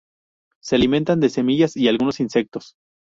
Se 0.63 0.75
alimentan 0.77 1.19
de 1.19 1.29
semillas 1.29 1.77
y 1.77 1.87
algunos 1.87 2.21
insectos. 2.21 2.73